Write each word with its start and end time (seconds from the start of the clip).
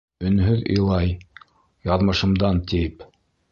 Өнһөҙ 0.27 0.63
илай 0.75 1.11
Яҙмышымдан, 1.91 2.65
тиеп 2.73 3.09